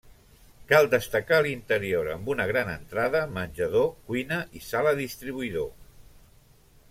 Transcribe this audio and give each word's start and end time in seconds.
Cal 0.69 0.87
destacar 0.93 1.37
l'interior 1.47 2.09
amb 2.13 2.31
una 2.35 2.47
gran 2.53 2.71
entrada, 2.75 3.21
menjador, 3.35 3.87
cuina 4.09 4.41
i 4.61 4.67
sala 4.71 4.95
distribuïdor. 5.03 5.71